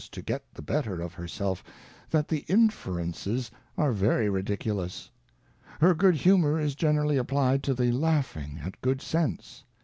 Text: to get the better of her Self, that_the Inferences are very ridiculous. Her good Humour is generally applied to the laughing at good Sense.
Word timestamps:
to 0.11 0.23
get 0.23 0.43
the 0.55 0.63
better 0.63 0.99
of 0.99 1.13
her 1.13 1.27
Self, 1.27 1.63
that_the 2.09 2.43
Inferences 2.49 3.51
are 3.77 3.91
very 3.91 4.31
ridiculous. 4.31 5.11
Her 5.79 5.93
good 5.93 6.15
Humour 6.15 6.59
is 6.59 6.73
generally 6.73 7.17
applied 7.17 7.61
to 7.65 7.75
the 7.75 7.91
laughing 7.91 8.59
at 8.65 8.81
good 8.81 9.03
Sense. 9.03 9.63